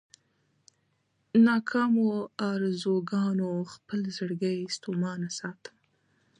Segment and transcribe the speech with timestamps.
[1.45, 2.09] ناکامو
[2.49, 5.75] ارزوګانو خپل زړګی ستومانه ساتم.